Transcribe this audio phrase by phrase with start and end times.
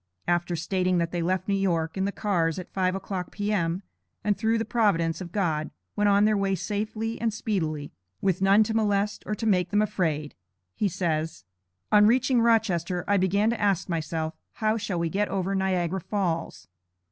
[0.27, 3.83] After stating that they left New York, in the cars at five o'clock, P.M.,
[4.23, 8.63] and through the providence of God, went on their way safely and speedily, with none
[8.63, 10.33] to molest or to make them afraid,
[10.73, 11.45] he says:
[11.91, 16.67] "On reaching Rochester, I began to ask myself 'how shall we get over Niagara Falls?'